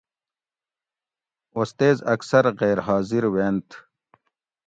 استیز 1.59 1.97
اکثر 2.13 2.45
غیر 2.61 2.79
حاضر 2.87 3.23
وینتھ 3.33 3.71